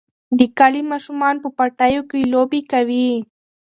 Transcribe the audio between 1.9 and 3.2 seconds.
کې لوبې کوي.